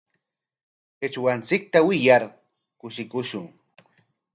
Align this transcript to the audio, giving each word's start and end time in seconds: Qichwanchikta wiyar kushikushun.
Qichwanchikta 0.99 1.79
wiyar 1.87 2.23
kushikushun. 2.79 3.45